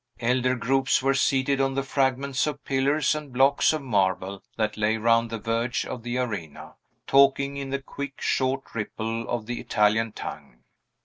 Elder 0.19 0.55
groups 0.55 1.03
were 1.03 1.13
seated 1.13 1.61
on 1.61 1.75
the 1.75 1.83
fragments 1.83 2.47
of 2.47 2.63
pillars 2.65 3.13
and 3.13 3.31
blocks 3.31 3.71
of 3.71 3.83
marble 3.83 4.41
that 4.57 4.75
lay 4.75 4.97
round 4.97 5.29
the 5.29 5.37
verge 5.37 5.85
of 5.85 6.01
the 6.01 6.17
arena, 6.17 6.73
talking 7.05 7.55
in 7.55 7.69
the 7.69 7.77
quick, 7.83 8.19
short 8.19 8.73
ripple 8.73 9.29
of 9.29 9.45
the 9.45 9.59
Italian 9.59 10.11
tongue. 10.11 10.63